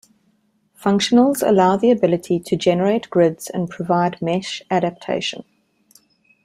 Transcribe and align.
Functionals 0.83 1.47
allow 1.47 1.77
the 1.77 1.91
ability 1.91 2.39
to 2.39 2.55
generate 2.55 3.07
grids 3.11 3.51
and 3.51 3.69
provide 3.69 4.19
mesh 4.19 4.63
adaptation. 4.71 5.43